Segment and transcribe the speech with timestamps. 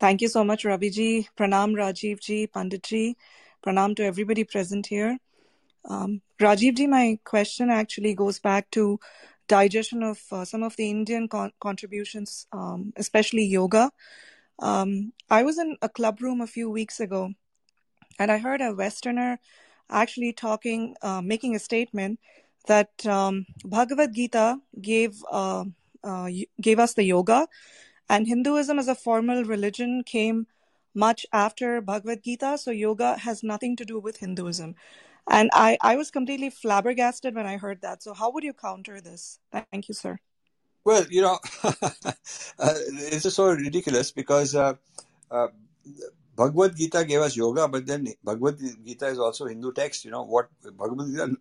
[0.00, 1.28] Thank you so much, Ravi ji.
[1.36, 3.16] Pranam, Rajiv ji, Pandit ji.
[3.66, 5.18] Pranam to everybody present here.
[5.84, 9.00] Um, Rajiv ji, my question actually goes back to
[9.48, 13.90] digestion of uh, some of the Indian con- contributions, um, especially yoga.
[14.60, 17.32] Um, I was in a club room a few weeks ago,
[18.20, 19.40] and I heard a Westerner
[19.90, 22.20] actually talking, uh, making a statement
[22.68, 25.64] that um, Bhagavad Gita gave uh,
[26.04, 26.28] uh,
[26.60, 27.48] gave us the yoga,
[28.08, 30.46] and Hinduism as a formal religion came
[30.94, 32.58] much after Bhagavad Gita.
[32.58, 34.74] So yoga has nothing to do with Hinduism.
[35.30, 38.02] And I, I was completely flabbergasted when I heard that.
[38.02, 39.38] So how would you counter this?
[39.52, 40.18] Thank you, sir.
[40.84, 41.74] Well, you know, uh,
[42.58, 44.74] it's just so ridiculous because uh,
[45.30, 45.48] uh,
[46.38, 50.04] Bhagavad Gita gave us yoga, but then Bhagavad Gita is also Hindu text.
[50.04, 51.36] You know what Bhagavad Gita,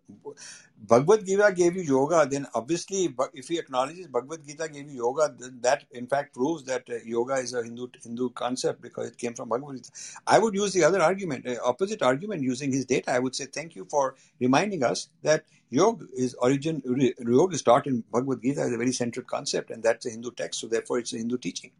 [0.79, 2.27] Bhagavad Gita gave you yoga.
[2.29, 6.63] Then obviously, if he acknowledges Bhagavad Gita gave you yoga, then that in fact proves
[6.63, 9.91] that uh, yoga is a Hindu Hindu concept because it came from Bhagavad Gita.
[10.25, 13.11] I would use the other argument, uh, opposite argument, using his data.
[13.11, 16.81] I would say thank you for reminding us that yoga is origin
[17.19, 20.31] yoga is taught in Bhagavad Gita as a very central concept, and that's a Hindu
[20.31, 20.59] text.
[20.61, 21.71] So therefore, it's a Hindu teaching.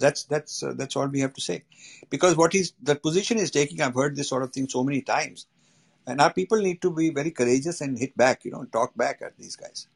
[0.00, 1.64] That's that's uh, that's all we have to say,
[2.08, 3.80] because what he's the position he's taking.
[3.80, 5.46] I've heard this sort of thing so many times,
[6.06, 8.44] and our people need to be very courageous and hit back.
[8.44, 9.86] You know, talk back at these guys.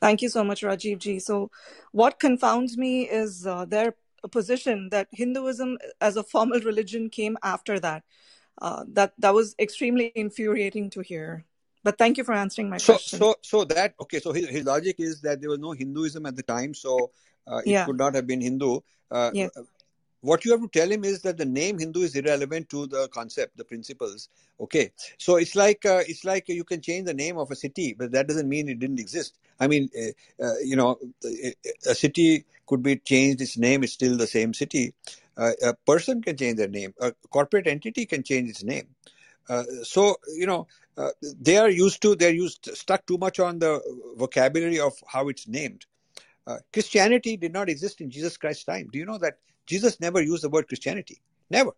[0.00, 1.18] Thank you so much, Rajiv ji.
[1.20, 1.50] So,
[1.92, 3.94] what confounds me is uh, their
[4.30, 8.02] position that Hinduism as a formal religion came after that.
[8.60, 11.44] Uh, that that was extremely infuriating to hear.
[11.84, 13.18] But thank you for answering my so, question.
[13.18, 14.20] So, so that okay.
[14.20, 17.10] So his, his logic is that there was no Hinduism at the time, so
[17.46, 17.86] it yeah.
[17.86, 18.80] could not have been Hindu.
[19.10, 19.50] Uh, yes.
[20.22, 23.08] What you have to tell him is that the name Hindu is irrelevant to the
[23.08, 24.28] concept, the principles.
[24.60, 27.92] Okay, so it's like uh, it's like you can change the name of a city,
[27.92, 29.36] but that doesn't mean it didn't exist.
[29.58, 34.16] I mean, uh, uh, you know, a city could be changed its name; it's still
[34.16, 34.94] the same city.
[35.36, 36.94] Uh, a person can change their name.
[37.00, 38.86] A corporate entity can change its name.
[39.48, 40.68] Uh, so you know,
[41.40, 43.80] they are used to they're used stuck too much on the
[44.16, 45.84] vocabulary of how it's named
[46.46, 48.88] uh, Christianity did not exist in Jesus Christ's time.
[48.92, 51.20] Do you know that Jesus never used the word Christianity?
[51.50, 51.72] Never.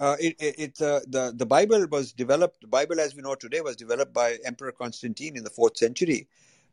[0.00, 2.60] Uh, it, it, it uh, the the Bible was developed.
[2.60, 6.26] The Bible, as we know today, was developed by Emperor Constantine in the fourth century,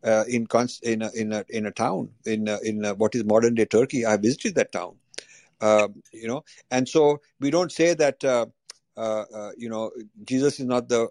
[0.04, 0.48] uh, in
[0.82, 3.66] in a, in a, in a town in uh, in uh, what is modern day
[3.66, 4.06] Turkey.
[4.06, 4.96] I visited that town,
[5.62, 8.24] um, you know, and so we don't say that
[9.58, 9.92] you know
[10.24, 11.10] Jesus is not the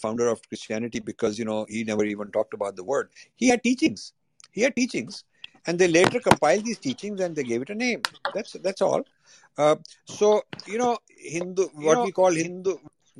[0.00, 3.10] founder of Christianity because you know he never even talked about the word.
[3.34, 4.14] He had teachings
[4.56, 5.22] he had teachings,
[5.66, 8.02] and they later compiled these teachings and they gave it a name.
[8.34, 9.02] That's that's all.
[9.58, 12.76] Uh, so you know, Hindu, you what know, we call Hindu,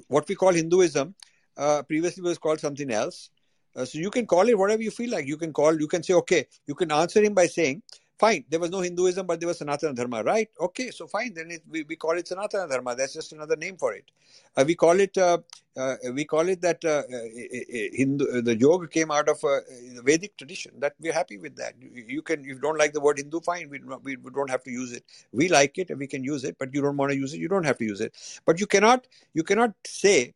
[0.09, 1.15] what we call Hinduism,
[1.59, 3.31] uh, previously was called something else.
[3.77, 5.27] Uh, so you can call it whatever you feel like.
[5.27, 7.83] You can call, you can say, okay, you can answer him by saying,
[8.19, 10.49] Fine, there was no Hinduism, but there was Sanatana Dharma, right?
[10.59, 12.95] Okay, so fine, then it, we, we call it Sanatana Dharma.
[12.97, 14.11] That's just another name for it.
[14.57, 15.39] Uh, we call it uh,
[15.77, 18.41] uh, we call it that uh, uh, Hindu.
[18.41, 19.61] The yoga came out of uh,
[19.95, 20.73] the Vedic tradition.
[20.79, 21.75] That we're happy with that.
[21.79, 23.69] You, you, can, you don't like the word Hindu, fine.
[23.69, 25.05] We, we, we don't have to use it.
[25.33, 27.41] We like it and we can use it, but you don't want to use it.
[27.41, 28.15] You don't have to use it.
[28.47, 30.33] But you cannot you cannot say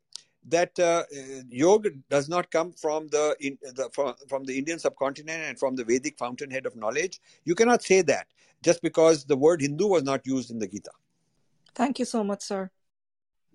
[0.48, 1.04] that uh,
[1.48, 5.76] yoga does not come from the, in, the from, from the Indian subcontinent and from
[5.76, 7.20] the Vedic fountainhead of knowledge.
[7.44, 8.26] You cannot say that
[8.62, 10.90] just because the word Hindu was not used in the Gita.
[11.74, 12.70] Thank you so much, sir.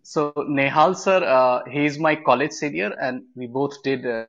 [0.03, 4.25] So Nehal sir, uh, he is my college senior, and we both did uh,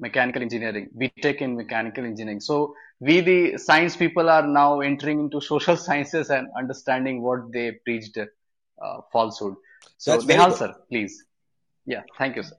[0.00, 2.40] mechanical engineering, BTech in mechanical engineering.
[2.40, 7.72] So we, the science people, are now entering into social sciences and understanding what they
[7.84, 9.54] preached uh, falsehood.
[9.98, 11.24] So That's Nehal sir, please.
[11.88, 12.56] Yeah, thank you, sir.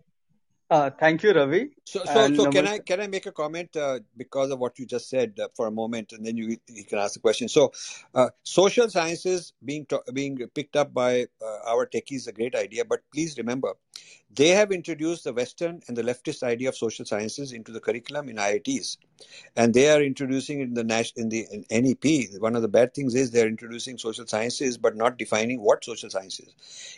[0.72, 1.70] Uh, thank you, Ravi.
[1.90, 4.86] So, so, so can I can I make a comment uh, because of what you
[4.86, 7.50] just said uh, for a moment, and then you you can ask the question.
[7.50, 7.72] So,
[8.14, 12.86] uh, social sciences being being picked up by uh, our techies is a great idea,
[12.86, 13.74] but please remember,
[14.36, 18.30] they have introduced the Western and the leftist idea of social sciences into the curriculum
[18.30, 18.98] in IITs,
[19.56, 22.40] and they are introducing it in the Nash in the in NEP.
[22.40, 25.84] One of the bad things is they are introducing social sciences, but not defining what
[25.84, 26.54] social science is.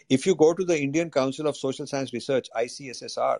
[0.10, 3.40] If you go to the Indian Council of Social Science Research (ICSSR),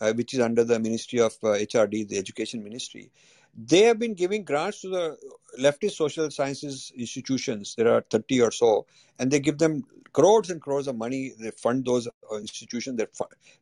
[0.00, 3.10] uh, which is under the Ministry of uh, HRD, the Education Ministry.
[3.56, 5.16] They have been giving grants to the
[5.58, 7.74] leftist social sciences institutions.
[7.74, 8.86] There are 30 or so,
[9.18, 11.32] and they give them crores and crores of money.
[11.38, 13.10] They fund those uh, institutions that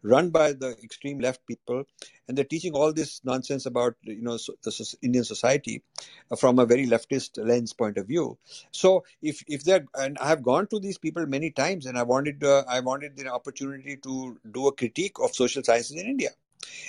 [0.03, 1.85] run by the extreme left people,
[2.27, 5.83] and they're teaching all this nonsense about you know the Indian society
[6.31, 8.37] uh, from a very leftist lens point of view.
[8.73, 12.03] So if if they're and I have gone to these people many times, and I
[12.03, 16.31] wanted uh, I wanted the opportunity to do a critique of social sciences in India.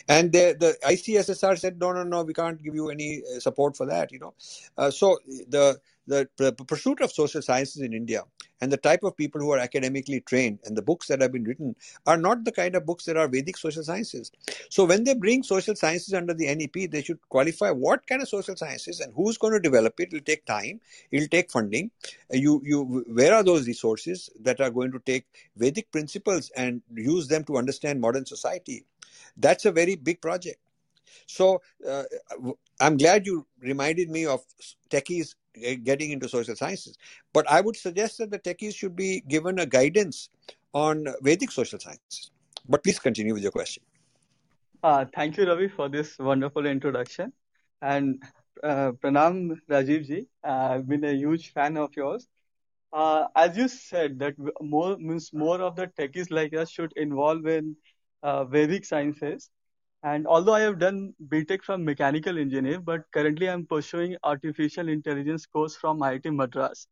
[0.07, 3.75] And the, the ICSSR said, no, no, no, we can't give you any uh, support
[3.77, 4.33] for that, you know.
[4.77, 8.24] Uh, so the the, the pursuit of social sciences in India
[8.62, 11.44] and the type of people who are academically trained and the books that have been
[11.44, 11.75] written
[12.06, 14.31] are not the kind of books that are Vedic social sciences.
[14.69, 18.30] So when they bring social sciences under the NEP, they should qualify what kind of
[18.30, 20.09] social sciences and who's going to develop it.
[20.13, 20.80] It'll take time.
[21.12, 21.91] It'll take funding.
[22.33, 25.25] Uh, you, you, where are those resources that are going to take
[25.57, 28.86] Vedic principles and use them to understand modern society?
[29.38, 30.59] That's a very big project.
[31.27, 32.03] So uh,
[32.79, 34.41] I'm glad you reminded me of
[34.89, 35.35] techies
[35.83, 36.97] getting into social sciences.
[37.33, 40.29] But I would suggest that the techies should be given a guidance
[40.73, 42.31] on Vedic social sciences.
[42.67, 43.83] But please continue with your question.
[44.83, 47.31] Uh, thank you, Ravi, for this wonderful introduction.
[47.81, 48.21] And
[48.63, 52.27] uh, Pranam Rajiv uh, I've been a huge fan of yours.
[52.94, 57.45] Uh, as you said, that more means more of the techies like us should involve
[57.45, 57.75] in
[58.33, 59.38] Vedic sciences.
[60.04, 65.45] And although I have done BTech from mechanical engineer, but currently I'm pursuing artificial intelligence
[65.45, 66.88] course from IIT Madras.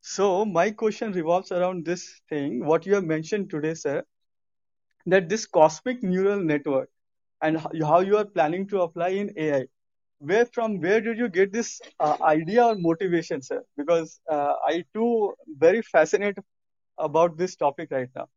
[0.00, 4.04] So my question revolves around this thing, what you have mentioned today, sir,
[5.06, 6.88] that this cosmic neural network
[7.42, 9.66] and how you are planning to apply in AI.
[10.18, 13.62] Where from where did you get this uh, idea or motivation, sir?
[13.76, 16.44] Because uh, I too very fascinated
[16.98, 18.28] about this topic right now.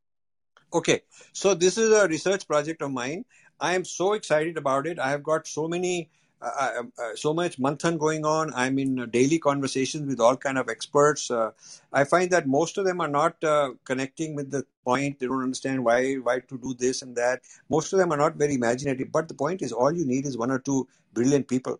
[0.73, 1.03] Okay,
[1.33, 3.25] so this is a research project of mine.
[3.59, 4.97] I am so excited about it.
[4.97, 6.09] I have got so many,
[6.43, 8.51] uh, uh, uh so much manthan going on.
[8.53, 11.31] I'm in daily conversations with all kind of experts.
[11.31, 11.51] Uh,
[11.91, 15.19] I find that most of them are not uh, connecting with the point.
[15.19, 17.41] They don't understand why why to do this and that.
[17.69, 19.11] Most of them are not very imaginative.
[19.11, 21.79] But the point is, all you need is one or two brilliant people.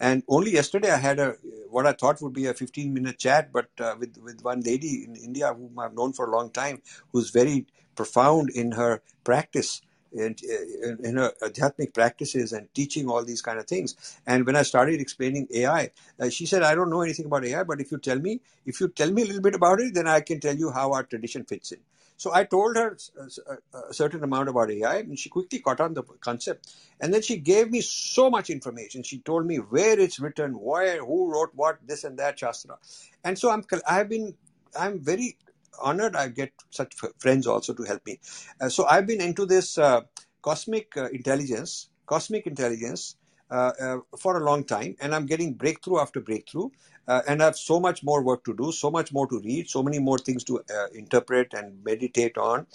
[0.00, 1.36] And only yesterday, I had a
[1.70, 5.04] what I thought would be a 15 minute chat, but uh, with with one lady
[5.04, 6.82] in India whom I've known for a long time,
[7.12, 7.66] who's very
[7.96, 9.80] profound in her practice
[10.18, 13.96] Uh, in, in her adhyatmic practices and teaching all these kind of things.
[14.26, 15.90] And when I started explaining AI,
[16.20, 18.80] uh, she said, "I don't know anything about AI, but if you tell me, if
[18.80, 21.04] you tell me a little bit about it, then I can tell you how our
[21.04, 21.80] tradition fits in."
[22.16, 25.80] So I told her a, uh, a certain amount about AI, and she quickly caught
[25.80, 26.74] on the concept.
[27.00, 29.02] And then she gave me so much information.
[29.02, 32.78] She told me where it's written, where, who wrote what, this and that, Shastra.
[33.24, 34.34] And so I'm, I've been,
[34.78, 35.36] I'm very
[35.82, 38.20] honored I get such friends also to help me.
[38.60, 40.02] Uh, so I've been into this uh,
[40.42, 43.16] cosmic uh, intelligence, cosmic intelligence
[43.50, 46.70] uh, uh, for a long time, and I'm getting breakthrough after breakthrough.
[47.06, 49.82] And I have so much more work to do, so much more to read, so
[49.82, 50.62] many more things to
[50.94, 52.66] interpret and meditate on.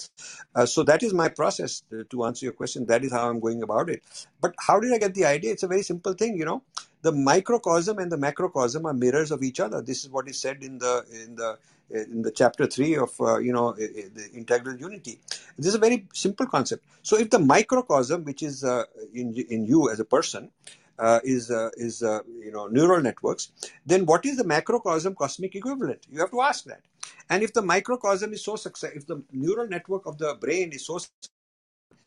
[0.65, 1.81] so that is my process
[2.11, 2.85] to answer your question.
[2.85, 4.03] That is how I'm going about it.
[4.39, 5.51] But how did I get the idea?
[5.51, 6.61] It's a very simple thing, you know.
[7.01, 9.81] The microcosm and the macrocosm are mirrors of each other.
[9.81, 11.57] This is what is said in the in the
[11.89, 15.19] in the chapter 3 of uh, you know the integral unity.
[15.57, 16.85] This is a very simple concept.
[17.01, 18.83] So if the microcosm which is uh,
[19.13, 20.51] in in you as a person
[20.97, 23.51] uh, is uh, is uh, you know neural networks
[23.85, 26.05] then what is the macrocosm cosmic equivalent?
[26.09, 26.81] You have to ask that.
[27.29, 30.85] And if the microcosm is so success if the neural network of the brain is
[30.85, 30.99] so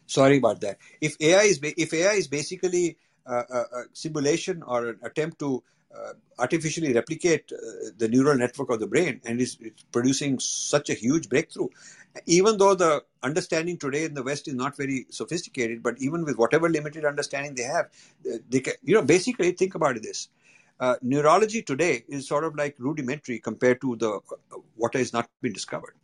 [0.07, 0.79] sorry about that.
[1.01, 5.63] If ai is if ai is basically a, a simulation or an attempt to
[5.97, 9.59] uh, artificially replicate uh, the neural network of the brain and is
[9.93, 11.69] producing such a huge breakthrough.
[12.27, 16.39] Even though the understanding today in the West is not very sophisticated, but even with
[16.39, 17.91] whatever limited understanding they have,
[18.49, 20.29] they can, you know, basically think about this.
[20.81, 25.29] Uh, neurology today is sort of like rudimentary compared to the uh, what has not
[25.41, 25.95] been discovered.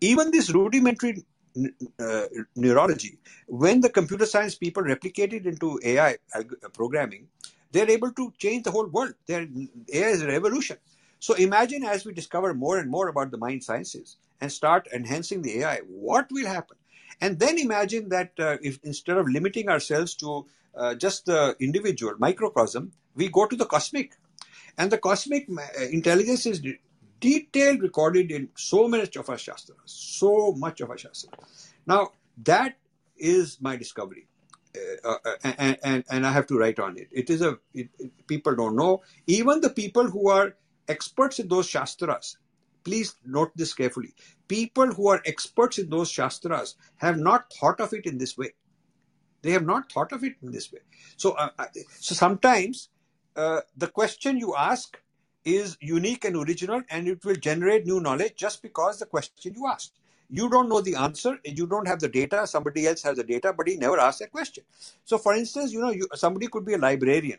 [0.00, 1.24] Even this rudimentary
[1.98, 2.22] uh,
[2.54, 6.18] neurology, when the computer science people replicated into AI
[6.72, 7.26] programming,
[7.72, 9.14] they're able to change the whole world.
[9.26, 9.46] Their
[9.92, 10.78] AI is a revolution.
[11.20, 15.42] So imagine as we discover more and more about the mind sciences and start enhancing
[15.42, 16.76] the AI, what will happen?
[17.20, 20.46] And then imagine that uh, if instead of limiting ourselves to
[20.76, 24.12] uh, just the individual microcosm, we go to the cosmic.
[24.76, 26.62] And the cosmic uh, intelligence is
[27.20, 31.72] detailed recorded in so much of our Shastras, so much of our Shastras.
[31.84, 32.12] Now,
[32.44, 32.76] that
[33.16, 34.27] is my discovery.
[35.04, 37.08] Uh, uh, and, and, and I have to write on it.
[37.10, 39.02] It is a it, it, people don't know.
[39.26, 40.56] Even the people who are
[40.88, 42.36] experts in those shastras,
[42.84, 44.14] please note this carefully.
[44.48, 48.52] People who are experts in those shastras have not thought of it in this way.
[49.42, 50.80] They have not thought of it in this way.
[51.16, 51.50] So, uh,
[52.00, 52.88] so sometimes
[53.36, 54.98] uh, the question you ask
[55.44, 59.66] is unique and original, and it will generate new knowledge just because the question you
[59.66, 59.97] asked.
[60.30, 61.38] You don't know the answer.
[61.44, 62.46] You don't have the data.
[62.46, 64.64] Somebody else has the data, but he never asked a question.
[65.04, 67.38] So, for instance, you know, you, somebody could be a librarian.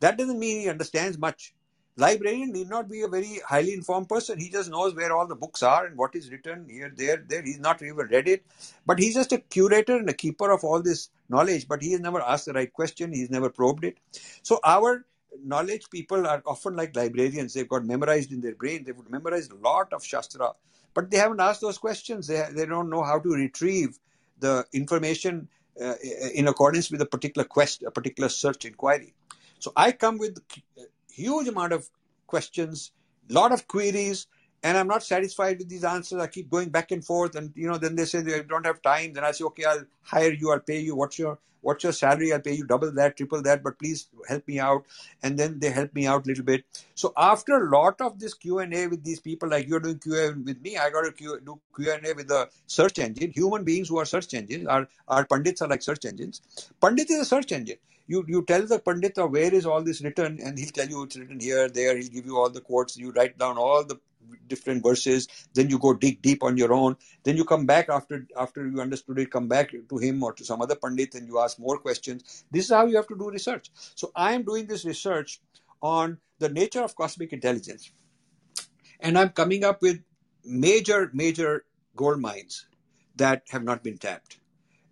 [0.00, 1.54] That doesn't mean he understands much.
[1.96, 4.38] Librarian need not be a very highly informed person.
[4.38, 7.42] He just knows where all the books are and what is written here, there, there.
[7.42, 8.44] He's not even read it,
[8.86, 11.66] but he's just a curator and a keeper of all this knowledge.
[11.66, 13.12] But he has never asked the right question.
[13.12, 13.96] He's never probed it.
[14.42, 15.04] So our
[15.44, 17.54] knowledge people are often like librarians.
[17.54, 18.84] They've got memorized in their brain.
[18.84, 20.52] They would memorize a lot of Shastra,
[20.94, 22.26] but they haven't asked those questions.
[22.26, 23.98] They, they don't know how to retrieve
[24.40, 25.48] the information
[25.80, 25.94] uh,
[26.34, 29.14] in accordance with a particular quest, a particular search inquiry.
[29.58, 30.38] So I come with
[30.78, 31.88] a huge amount of
[32.26, 32.92] questions,
[33.28, 34.26] lot of queries,
[34.62, 36.20] and I'm not satisfied with these answers.
[36.20, 38.82] I keep going back and forth, and you know, then they say they don't have
[38.82, 39.12] time.
[39.12, 40.50] Then I say, okay, I'll hire you.
[40.52, 40.96] I'll pay you.
[40.96, 42.32] What's your what's your salary?
[42.32, 44.84] I'll pay you double that, triple that, but please help me out.
[45.22, 46.64] And then they help me out a little bit.
[46.94, 49.98] So after a lot of this Q and A with these people, like you're doing
[49.98, 52.98] Q and A with me, I got to do Q and A with the search
[52.98, 53.32] engine.
[53.32, 56.42] Human beings who are search engines, our our pundits are like search engines.
[56.80, 60.00] Pandit is a search engine you you tell the pandit oh, where is all this
[60.02, 62.96] written and he'll tell you it's written here there he'll give you all the quotes
[62.96, 63.98] you write down all the
[64.46, 65.28] different verses.
[65.54, 66.96] Then you go dig deep on your own.
[67.22, 70.44] Then you come back after after you understood it come back to him or to
[70.44, 72.44] some other pandit and you ask more questions.
[72.50, 73.70] This is how you have to do research.
[73.94, 75.40] So i am doing this research
[75.82, 77.90] on the nature of cosmic intelligence.
[79.00, 80.00] And i'm coming up with
[80.44, 81.64] major major
[81.96, 82.66] gold mines
[83.16, 84.38] that have not been tapped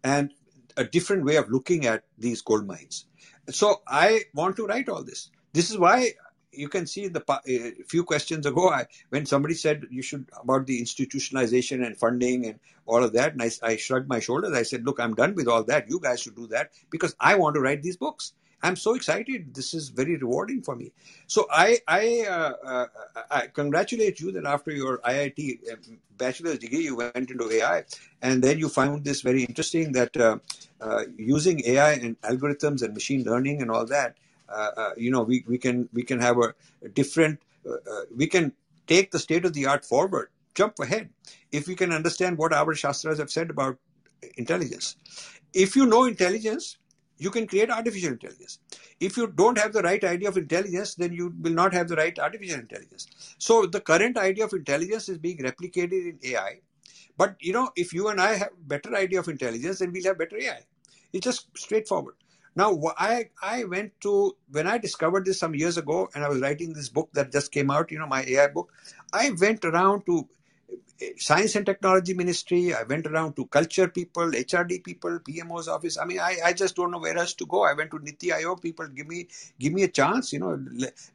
[0.03, 0.33] and
[0.77, 3.07] a different way of looking at these gold mines.
[3.51, 5.31] So i want to write all this.
[5.53, 6.13] This is why
[6.57, 10.67] you can see the a few questions ago I, when somebody said you should about
[10.67, 14.53] the institutionalization and funding and all of that and I, I shrugged my shoulders.
[14.53, 15.89] I said look i'm done with all that.
[15.89, 18.33] You guys should do that because i want to write these books.
[18.63, 19.55] I'm so excited.
[19.55, 20.93] This is very rewarding for me.
[21.27, 22.87] So i i, uh, uh,
[23.31, 25.77] I congratulate you that after your iit uh,
[26.17, 27.85] bachelor's degree you went into ai
[28.23, 30.39] and then you found this very interesting that uh,
[30.81, 34.17] uh, using ai and algorithms and machine learning and all that
[34.49, 38.03] Uh, uh, you know, we, we can we can have a, a different uh, uh,
[38.17, 38.53] we can
[38.87, 41.11] take the state of the art forward, jump ahead,
[41.53, 43.79] if we can understand what our shastras have said about
[44.37, 44.97] intelligence.
[45.55, 46.79] If you know intelligence,
[47.19, 48.59] you can create artificial intelligence.
[49.01, 51.97] If you don't have the right idea of intelligence, then you will not have the
[51.97, 53.09] right artificial intelligence.
[53.39, 56.61] So the current idea of intelligence is being replicated in AI.
[57.17, 60.19] But you know, if you and I have better idea of intelligence, then we'll have
[60.19, 60.61] better AI.
[61.13, 62.15] It's just straightforward.
[62.57, 66.41] Now, I I went to when I discovered this some years ago, and I was
[66.41, 67.93] writing this book that just came out.
[67.93, 68.73] You know, my AI book.
[69.13, 70.29] I went around to
[71.03, 72.75] eh, science and technology ministry.
[72.75, 75.99] I went around to culture people hrd people pmo's office.
[75.99, 77.65] I mean i, I just don't know where else to go.
[77.65, 78.63] I went to niti aayog.
[78.63, 79.29] People give me
[79.61, 80.55] give me a chance you know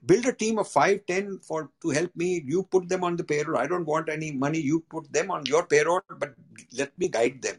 [0.06, 2.44] build a team of five ten for to help me.
[2.46, 3.58] You put them on the payroll.
[3.58, 4.60] I don't want any money.
[4.60, 6.36] You put them on your payroll but
[6.78, 7.58] let me guide them.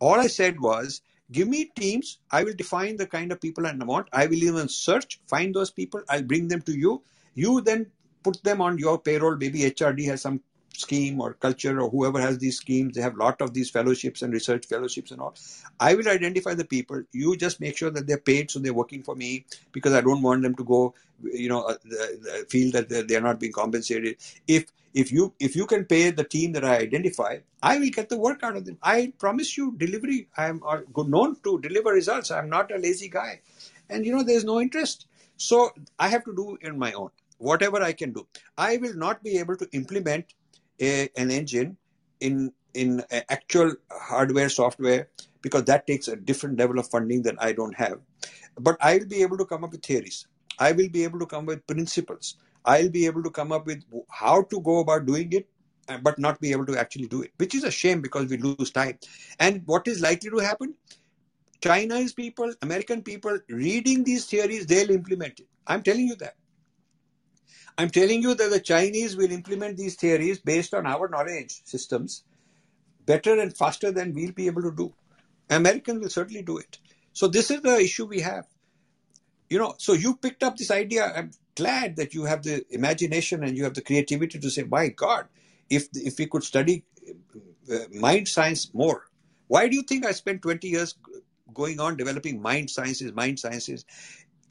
[0.00, 2.18] All i said was Give me teams.
[2.30, 4.08] I will define the kind of people I want.
[4.12, 6.02] I will even search, find those people.
[6.08, 7.02] I'll bring them to you.
[7.34, 7.86] You then
[8.22, 9.36] put them on your payroll.
[9.36, 10.40] Maybe HRD has some
[10.74, 12.94] scheme or culture or whoever has these schemes.
[12.94, 15.34] They have a lot of these fellowships and research fellowships and all.
[15.80, 17.02] I will identify the people.
[17.12, 20.22] You just make sure that they're paid so they're working for me because I don't
[20.22, 21.74] want them to go, you know, uh,
[22.48, 24.16] feel that they're, they're not being compensated.
[24.46, 28.08] If if you if you can pay the team that I identify, I will get
[28.08, 28.78] the work out of them.
[28.82, 30.28] I promise you delivery.
[30.36, 30.60] I am
[30.96, 32.30] known to deliver results.
[32.30, 33.40] I'm not a lazy guy,
[33.88, 35.06] and you know there's no interest.
[35.38, 38.26] So I have to do in my own whatever I can do.
[38.56, 40.34] I will not be able to implement
[40.82, 41.76] a, an engine
[42.20, 45.08] in in actual hardware software
[45.42, 47.98] because that takes a different level of funding that I don't have.
[48.58, 50.26] But I will be able to come up with theories.
[50.58, 52.36] I will be able to come up with principles.
[52.64, 55.48] I'll be able to come up with how to go about doing it,
[55.88, 58.36] uh, but not be able to actually do it, which is a shame because we
[58.36, 58.98] lose time.
[59.40, 60.74] And what is likely to happen?
[61.60, 65.46] Chinese people, American people reading these theories, they'll implement it.
[65.66, 66.34] I'm telling you that.
[67.78, 72.24] I'm telling you that the Chinese will implement these theories based on our knowledge systems
[73.06, 74.94] better and faster than we'll be able to do.
[75.50, 76.78] Americans will certainly do it.
[77.12, 78.46] So this is the issue we have.
[79.50, 81.12] You know, so you picked up this idea.
[81.14, 84.88] I'm glad that you have the imagination and you have the creativity to say, my
[84.88, 85.26] God,
[85.68, 86.84] if if we could study
[87.72, 89.04] uh, mind science more,
[89.48, 90.94] why do you think I spent 20 years
[91.52, 93.84] going on developing mind sciences, mind sciences?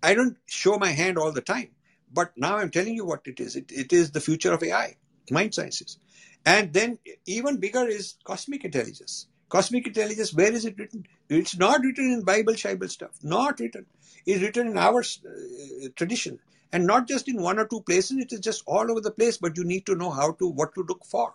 [0.03, 1.69] I don't show my hand all the time,
[2.13, 3.55] but now I'm telling you what it is.
[3.55, 4.95] It, it is the future of AI,
[5.29, 5.97] mind sciences.
[6.45, 9.27] And then even bigger is cosmic intelligence.
[9.49, 11.05] Cosmic intelligence, where is it written?
[11.29, 13.11] It's not written in Bible, Bible stuff.
[13.21, 13.85] Not written.
[14.25, 16.39] It's written in our uh, tradition
[16.71, 19.37] and not just in one or two places it is just all over the place
[19.37, 21.33] but you need to know how to what to look for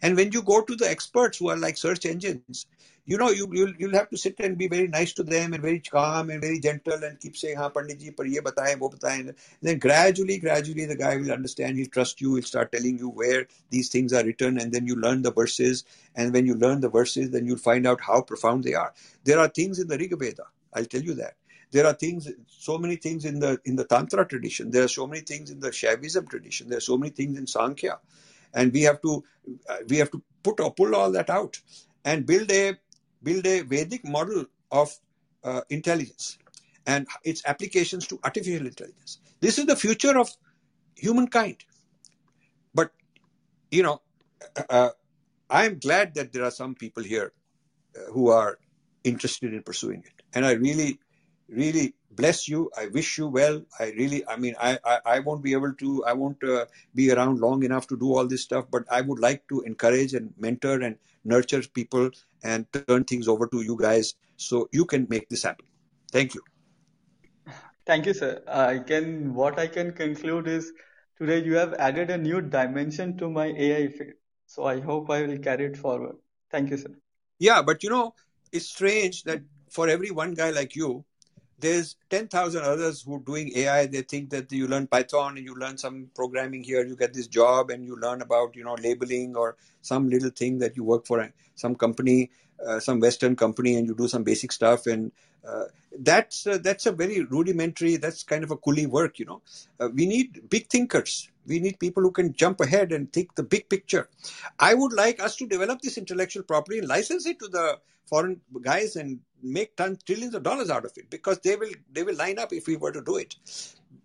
[0.00, 2.66] and when you go to the experts who are like search engines
[3.04, 5.62] you know you you'll, you'll have to sit and be very nice to them and
[5.62, 8.88] very calm and very gentle and keep saying ha pandit ji par ye bataye wo
[8.90, 9.20] bataye.
[9.20, 13.08] And then gradually gradually the guy will understand he'll trust you he'll start telling you
[13.08, 15.84] where these things are written and then you learn the verses.
[16.14, 18.94] And when you learn the verses then you'll find out how profound they are.
[19.24, 20.44] There are things in the rig veda
[20.74, 21.34] i'll tell you that.
[21.72, 24.70] There are things, so many things in the in the Tantra tradition.
[24.70, 26.68] There are so many things in the Shaivism tradition.
[26.68, 27.98] There are so many things in Sankhya,
[28.54, 29.24] and we have to
[29.68, 31.60] uh, we have to put or pull all that out
[32.04, 32.76] and build a
[33.22, 34.94] build a Vedic model of
[35.44, 36.38] uh, intelligence
[36.86, 39.18] and its applications to artificial intelligence.
[39.40, 40.30] This is the future of
[40.96, 41.58] humankind.
[42.74, 42.90] But
[43.70, 44.00] you know,
[44.56, 44.90] uh, uh
[45.50, 47.32] I am glad that there are some people here
[47.96, 48.58] uh, who are
[49.04, 50.98] interested in pursuing it, and I really,
[51.48, 52.70] really bless you.
[52.76, 53.62] I wish you well.
[53.78, 57.10] I really, I mean, I, I, I won't be able to, I won't uh, be
[57.10, 60.32] around long enough to do all this stuff, but I would like to encourage and
[60.38, 62.10] mentor and nurture people
[62.42, 65.66] and turn things over to you guys so you can make this happen.
[66.10, 66.42] Thank you.
[67.86, 68.42] Thank you, sir.
[68.46, 70.72] I can, what I can conclude is
[71.18, 74.12] today you have added a new dimension to my AI field.
[74.46, 76.16] So I hope I will carry it forward.
[76.50, 76.90] Thank you, sir.
[77.38, 78.14] Yeah, but you know,
[78.52, 79.40] it's strange that
[79.70, 81.04] for every one guy like you,
[81.62, 83.86] there's 10,000 others who are doing AI.
[83.86, 87.28] They think that you learn Python and you learn some programming here, you get this
[87.28, 91.06] job and you learn about, you know, labeling or some little thing that you work
[91.06, 92.30] for some company,
[92.66, 94.86] uh, some Western company and you do some basic stuff.
[94.86, 95.12] And
[95.48, 95.64] uh,
[95.98, 99.42] that's, uh, that's a very rudimentary, that's kind of a coolie work, you know.
[99.80, 101.30] Uh, we need big thinkers.
[101.46, 104.08] We need people who can jump ahead and think the big picture.
[104.58, 108.40] I would like us to develop this intellectual property and license it to the foreign
[108.62, 112.16] guys and make tons, trillions of dollars out of it because they will they will
[112.16, 113.36] line up if we were to do it.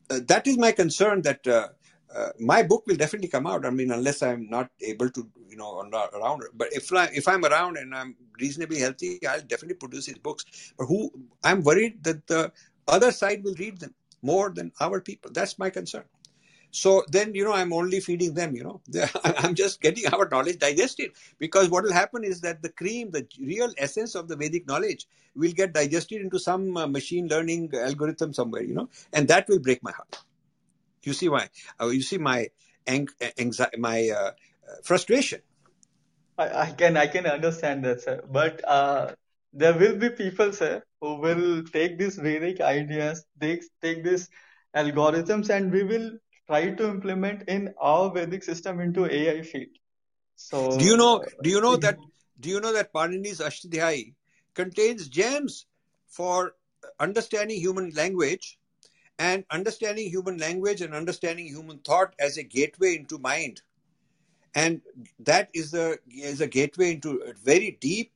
[0.10, 1.22] Uh, that is my concern.
[1.24, 1.70] That uh,
[2.16, 3.66] uh, my book will definitely come out.
[3.66, 5.80] I mean, unless I'm not able to, you know,
[6.16, 6.44] around.
[6.56, 10.74] But if I if I'm around and I'm reasonably healthy, I'll definitely produce his books.
[10.78, 11.12] But who
[11.44, 12.52] I'm worried that the
[12.88, 15.32] other side will read them more than our people.
[15.34, 16.06] That's my concern.
[16.72, 18.82] So then, you know, I'm only feeding them, you know,
[19.24, 23.26] I'm just getting our knowledge digested because what will happen is that the cream, the
[23.40, 28.34] real essence of the Vedic knowledge will get digested into some uh, machine learning algorithm
[28.34, 30.20] somewhere, you know, and that will break my heart.
[31.04, 31.50] You see why?
[31.80, 32.50] Uh, you see my
[32.88, 34.32] anxiety, my uh,
[34.84, 35.42] frustration.
[36.38, 38.24] I, I, can I can understand that, sir.
[38.30, 39.14] But uh,
[39.54, 44.30] there will be people, sir, who will take these Vedic ideas, take take these
[44.76, 46.12] algorithms, and we will
[46.48, 49.78] try to implement in our Vedic system into AI field.
[50.36, 51.24] So do you know?
[51.44, 51.98] Do you know that?
[52.40, 54.14] Do you know that Panini's Ashtadhyayi
[54.54, 55.66] contains gems
[56.08, 56.56] for
[57.00, 58.58] understanding human language
[59.20, 63.62] and understanding human language and understanding human thought as a gateway into mind
[64.56, 64.82] and
[65.20, 68.12] that is a is a gateway into a very deep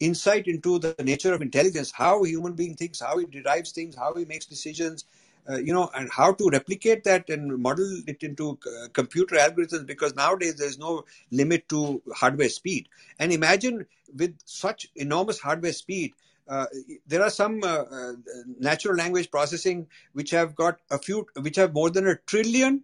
[0.00, 3.94] insight into the nature of intelligence how a human being thinks how he derives things
[3.94, 5.04] how he makes decisions
[5.48, 9.86] uh, you know, and how to replicate that and model it into uh, computer algorithms
[9.86, 12.88] because nowadays there's no limit to hardware speed.
[13.18, 16.14] And imagine with such enormous hardware speed,
[16.48, 16.66] uh,
[17.06, 18.12] there are some uh, uh,
[18.58, 22.82] natural language processing which have got a few, which have more than a trillion,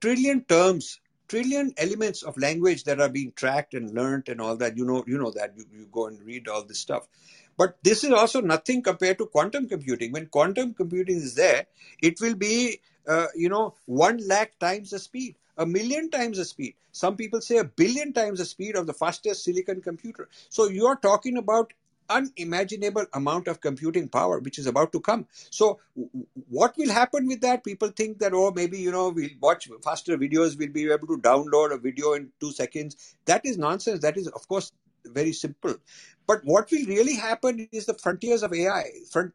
[0.00, 4.76] trillion terms, trillion elements of language that are being tracked and learned and all that.
[4.76, 7.06] You know, you know that you, you go and read all this stuff.
[7.60, 10.12] But this is also nothing compared to quantum computing.
[10.12, 11.66] When quantum computing is there,
[12.00, 16.46] it will be, uh, you know, one lakh times the speed, a million times the
[16.46, 16.76] speed.
[16.90, 20.30] Some people say a billion times the speed of the fastest silicon computer.
[20.48, 21.74] So you are talking about
[22.08, 25.78] unimaginable amount of computing power which is about to come so
[26.48, 30.18] what will happen with that people think that oh maybe you know we'll watch faster
[30.18, 34.16] videos we'll be able to download a video in 2 seconds that is nonsense that
[34.16, 34.72] is of course
[35.04, 35.76] very simple.
[36.26, 38.84] But what will really happen is the frontiers of AI.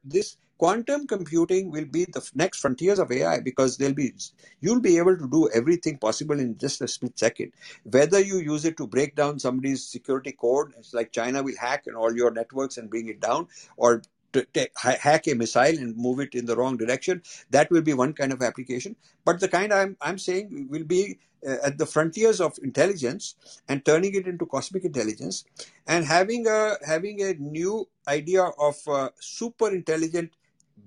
[0.03, 4.13] This quantum computing will be the next frontiers of AI because they'll be
[4.61, 7.51] you'll be able to do everything possible in just a split second.
[7.83, 11.83] Whether you use it to break down somebody's security code, it's like China will hack
[11.87, 13.47] and all your networks and bring it down,
[13.77, 14.01] or
[14.33, 17.21] to take, hack a missile and move it in the wrong direction.
[17.51, 18.95] That will be one kind of application.
[19.23, 23.35] But the kind I'm, I'm saying will be at the frontiers of intelligence
[23.67, 25.45] and turning it into cosmic intelligence
[25.87, 30.31] and having a, having a new idea of uh, super intelligent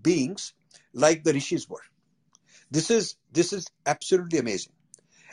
[0.02, 0.54] beings
[0.92, 1.82] like the rishis were.
[2.70, 4.72] This is, this is absolutely amazing.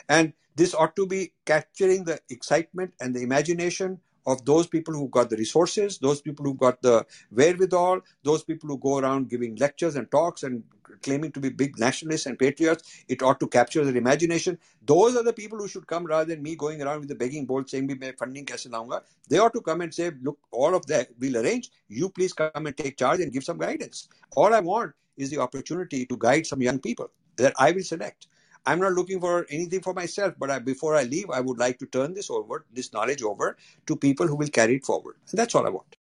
[0.08, 5.08] And this ought to be capturing the excitement and the imagination of those people who
[5.08, 9.54] got the resources, those people who got the wherewithal, those people who go around giving
[9.56, 10.62] lectures and talks and
[11.02, 13.04] claiming to be big nationalists and patriots.
[13.08, 14.58] It ought to capture their imagination.
[14.84, 17.46] Those are the people who should come rather than me going around with the begging
[17.46, 20.86] bowl saying, "Me funding kaise launga." They ought to come and say, "Look, all of
[20.86, 21.70] that we'll arrange.
[21.88, 25.38] You please come and take charge and give some guidance." All I want is the
[25.38, 28.28] opportunity to guide some young people that I will select.
[28.66, 31.78] I'm not looking for anything for myself, but I, before I leave, I would like
[31.78, 35.16] to turn this over, this knowledge over to people who will carry it forward.
[35.30, 35.96] And that's all I want.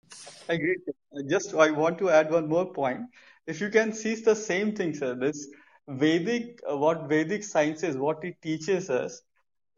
[0.48, 0.79] Agreed.
[1.29, 3.01] Just I want to add one more point
[3.46, 5.48] if you can see the same thing, sir, this
[5.88, 9.22] Vedic, what Vedic science is, what it teaches us,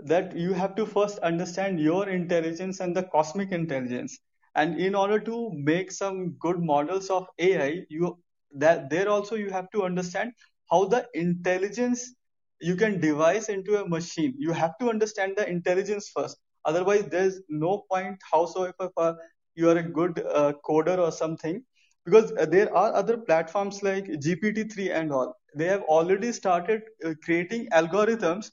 [0.01, 4.19] that you have to first understand your intelligence and the cosmic intelligence.
[4.55, 8.19] And in order to make some good models of AI, you
[8.57, 10.33] that there also you have to understand
[10.71, 12.15] how the intelligence
[12.65, 14.35] you can devise into a machine.
[14.39, 16.39] You have to understand the intelligence first.
[16.65, 19.17] Otherwise, there's no point howsoever
[19.55, 21.63] you are a good uh, coder or something
[22.05, 25.37] because uh, there are other platforms like GPT-3 and all.
[25.57, 28.51] They have already started uh, creating algorithms,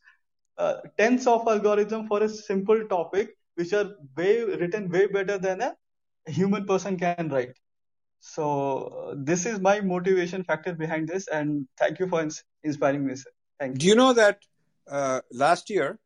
[0.57, 5.61] uh, tens of algorithms for a simple topic, which are way written way better than
[5.61, 5.75] a
[6.27, 7.45] human person can write.
[8.11, 13.05] So uh, this is my motivation factor behind this, and thank you for ins- inspiring
[13.05, 13.15] me.
[13.15, 13.40] Sir.
[13.61, 14.39] Thank Do you know that
[14.89, 15.99] uh, last year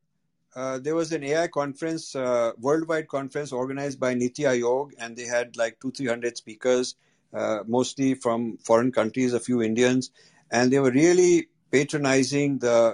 [0.57, 5.23] uh, there was an AI conference, uh, worldwide conference organized by Niti Aayog, and they
[5.23, 6.95] had like two, three hundred speakers,
[7.33, 10.11] uh, mostly from foreign countries, a few Indians,
[10.51, 12.93] and they were really patronizing the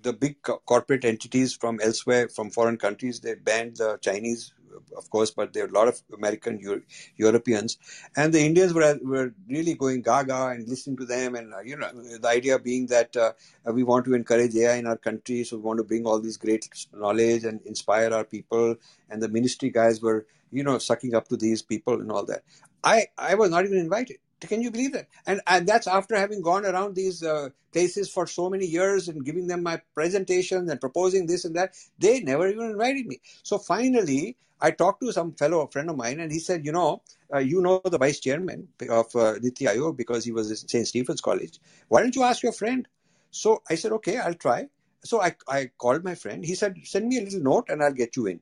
[0.00, 3.20] the big co- corporate entities from elsewhere, from foreign countries.
[3.20, 4.54] They banned the Chinese,
[4.96, 6.82] of course, but there are a lot of American, Euro-
[7.16, 7.78] Europeans,
[8.16, 11.90] and the Indians were were really going gaga and listening to them, and you know
[11.92, 13.32] the idea being that uh,
[13.72, 16.36] we want to encourage AI in our country, so we want to bring all these
[16.36, 18.76] great knowledge and inspire our people,
[19.10, 22.42] and the ministry guys were you know sucking up to these people and all that.
[22.84, 24.18] I I was not even invited.
[24.42, 25.08] Can you believe that?
[25.26, 29.24] And and that's after having gone around these uh, places for so many years and
[29.24, 31.74] giving them my presentations and proposing this and that.
[31.98, 33.20] They never even invited me.
[33.42, 36.72] So finally, I talked to some fellow a friend of mine, and he said, you
[36.72, 37.02] know,
[37.34, 40.86] uh, you know the vice chairman of uh, Niti because he was at St.
[40.86, 41.58] Stephen's College.
[41.88, 42.86] Why don't you ask your friend?
[43.32, 44.68] So I said, okay, I'll try.
[45.04, 46.44] So I, I called my friend.
[46.44, 48.40] He said, send me a little note and I'll get you in.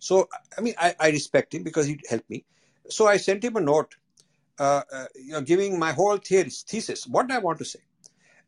[0.00, 2.44] So, I mean, I, I respect him because he helped me.
[2.88, 3.96] So I sent him a note,
[4.58, 7.80] uh, uh, you know, giving my whole theories, thesis, what I want to say.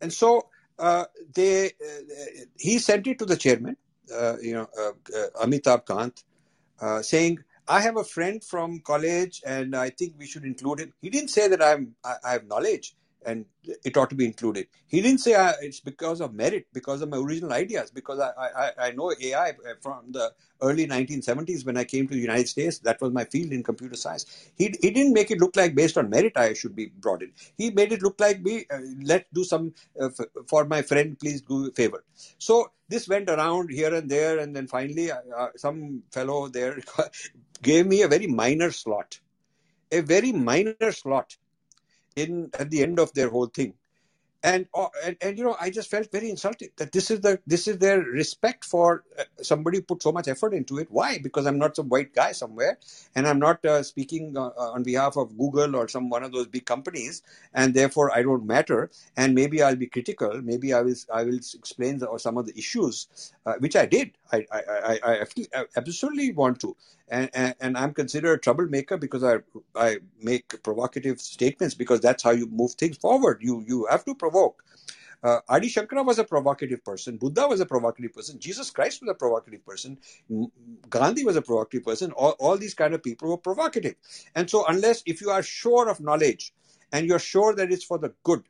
[0.01, 1.71] And so uh, they, uh,
[2.59, 3.77] he sent it to the chairman,
[4.15, 4.69] uh, you know,
[5.43, 6.25] Amitabh Kant,
[7.05, 10.93] saying, I have a friend from college and I think we should include him.
[11.01, 13.47] He didn't say that I'm, I, I have knowledge and
[13.85, 14.69] it ought to be included.
[14.89, 18.33] He didn't say uh, it's because of merit, because of my original ideas, because I,
[18.39, 19.53] I, I know AI
[19.83, 22.79] from the early 1970s when I came to the United States.
[22.81, 24.27] That was my field in computer science.
[24.57, 27.33] He, he didn't make it look like based on merit I should be brought in.
[27.59, 31.19] He made it look like me, uh, let's do some, uh, f- for my friend,
[31.19, 32.05] please do a favor.
[32.39, 36.79] So this went around here and there, and then finally, uh, some fellow there
[37.63, 39.21] gave me a very minor slot,
[39.93, 41.37] a very minor slot
[42.17, 43.75] in at the end of their whole thing
[44.43, 47.39] and, uh, and and you know i just felt very insulted that this is the
[47.47, 50.89] this is their respect for uh, somebody put so much effort into it.
[50.91, 51.19] Why?
[51.19, 52.79] Because i'm not some white guy somewhere
[53.15, 56.47] and i'm not uh, speaking uh, on behalf of google or some one of those
[56.47, 57.23] big companies
[57.55, 58.91] and therefore i don't matter.
[59.17, 60.41] And maybe i'll be critical.
[60.43, 63.09] Maybe i will i will explain the, or some of the issues
[63.47, 64.13] uh, which i did.
[64.33, 65.01] I, I i
[65.55, 66.77] i absolutely want to.
[67.13, 69.39] And, and, and I'm considered a troublemaker because I
[69.75, 73.39] I make provocative statements because that's how you move things forward.
[73.43, 74.15] You you have to.
[75.23, 77.19] Uh, Adi Shankara was a provocative person.
[77.19, 78.39] Buddha was a provocative person.
[78.39, 79.99] Jesus Christ was a provocative person.
[80.89, 82.13] Gandhi was a provocative person.
[82.13, 83.97] All, all these kind of people were provocative.
[84.35, 86.55] And so, unless if you are sure of knowledge
[86.93, 88.43] and you're sure that it's for the good,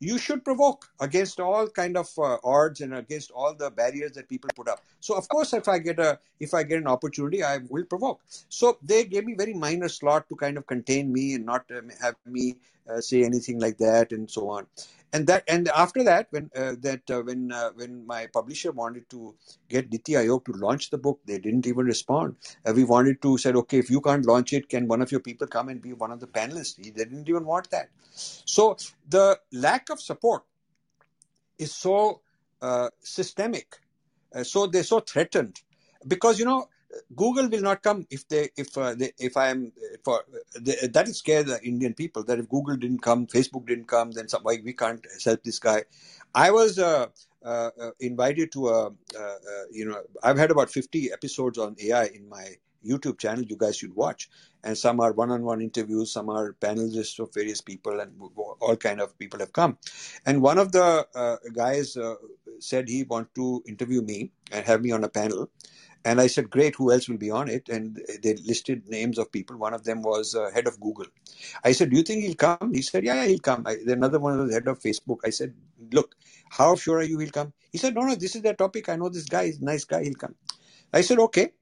[0.00, 4.28] you should provoke against all kind of uh, odds and against all the barriers that
[4.28, 7.42] people put up so of course if i get a if i get an opportunity
[7.42, 11.34] i will provoke so they gave me very minor slot to kind of contain me
[11.34, 12.56] and not um, have me
[13.00, 14.66] say anything like that and so on.
[15.12, 19.08] And that and after that when uh, that uh, when uh, when my publisher wanted
[19.10, 19.34] to
[19.68, 22.36] get Niti Aayog to launch the book they didn't even respond.
[22.66, 25.20] Uh, we wanted to said okay if you can't launch it can one of your
[25.20, 26.76] people come and be one of the panelists?
[26.76, 27.90] They didn't even want that.
[28.10, 28.76] So
[29.08, 30.42] the lack of support
[31.58, 32.22] is so
[32.60, 33.76] uh, systemic
[34.34, 35.60] uh, so they're so threatened.
[36.06, 36.68] Because you know
[37.16, 40.24] google will not come if they if uh, they, if i am uh, for
[40.60, 44.10] they, that will scare the indian people that if google didn't come facebook didn't come
[44.12, 45.82] then some, why we can't help this guy?
[46.34, 47.06] I was uh,
[47.44, 49.34] uh, uh, invited to a uh,
[49.70, 52.46] you know i've had about 50 episodes on ai in my
[52.86, 54.28] youtube channel you guys should watch.
[54.62, 58.12] And some are one-on-one interviews some are panelists of various people and
[58.60, 59.76] all kind of people have come.
[60.24, 61.06] And one of the
[61.54, 61.96] guys
[62.60, 65.50] said he want to interview me and have me on a panel
[66.04, 67.68] and I said, great, who else will be on it?
[67.68, 69.56] And they listed names of people.
[69.58, 71.06] One of them was uh, head of Google.
[71.64, 72.74] I said, do you think he'll come?
[72.74, 73.64] He said, yeah, yeah, he'll come.
[73.66, 75.18] I, another one was head of Facebook.
[75.24, 75.54] I said,
[75.92, 76.16] look,
[76.50, 77.52] how sure are you he'll come?
[77.72, 78.88] He said, no, no, this is the topic.
[78.88, 79.44] I know this guy.
[79.44, 80.04] A nice guy.
[80.04, 80.36] He'll come.
[80.92, 81.52] I said, okay.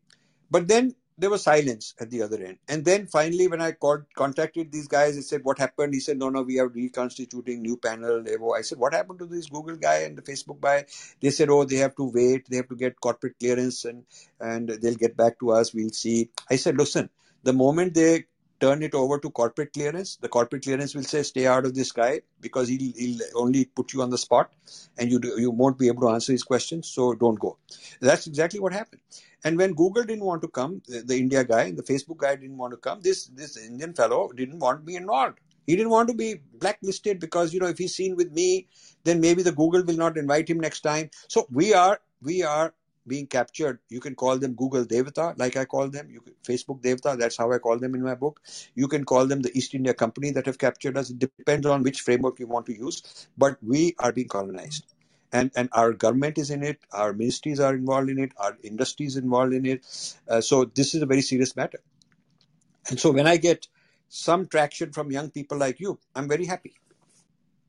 [0.50, 2.58] But then there was silence at the other end.
[2.68, 5.94] And then finally, when I called, contacted these guys, they said, What happened?
[5.94, 8.24] He said, No, no, we are reconstituting new panel.
[8.56, 10.86] I said, What happened to this Google guy and the Facebook guy?
[11.20, 12.48] They said, Oh, they have to wait.
[12.48, 14.04] They have to get corporate clearance and,
[14.40, 15.74] and they'll get back to us.
[15.74, 16.30] We'll see.
[16.50, 17.10] I said, Listen,
[17.42, 18.24] the moment they
[18.62, 21.90] turn it over to corporate clearance, the corporate clearance will say, stay out of this
[21.90, 24.52] guy because he'll, he'll only put you on the spot
[24.98, 26.88] and you, you won't be able to answer his questions.
[26.88, 27.58] So don't go.
[28.00, 29.02] That's exactly what happened.
[29.44, 32.56] And when Google didn't want to come, the, the India guy, the Facebook guy didn't
[32.56, 35.40] want to come, this, this Indian fellow didn't want to be involved.
[35.66, 38.68] He didn't want to be blacklisted because, you know, if he's seen with me,
[39.02, 41.10] then maybe the Google will not invite him next time.
[41.26, 42.74] So we are, we are
[43.06, 43.78] being captured.
[43.88, 46.08] You can call them Google Devata, like I call them.
[46.08, 48.40] Can, Facebook Devata, that's how I call them in my book.
[48.74, 51.10] You can call them the East India Company that have captured us.
[51.10, 54.86] It depends on which framework you want to use, but we are being colonized.
[55.32, 59.16] And, and our government is in it, our ministries are involved in it, our industries
[59.16, 60.16] involved in it.
[60.28, 61.80] Uh, so this is a very serious matter.
[62.90, 63.66] And so when I get
[64.08, 66.74] some traction from young people like you, I'm very happy.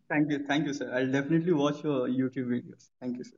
[0.10, 0.46] Thank you.
[0.46, 0.93] Thank you, sir.
[0.93, 2.89] I'll definitely watch your YouTube videos.
[3.00, 3.38] Thank you, sir.